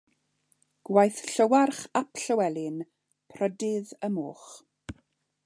Gwaith 0.89 1.19
Llywarch 1.33 1.81
Ap 2.01 2.23
Llywelyn 2.23 2.81
Prydydd 3.35 3.95
y 4.09 4.13
Moch. 4.17 4.49